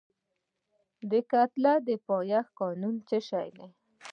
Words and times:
د 1.11 1.11
کتلې 1.31 1.73
د 1.87 1.89
پایښت 2.07 2.49
قانون 2.59 2.95
څه 3.07 3.17
شی 3.29 3.47
دی؟ 3.57 3.67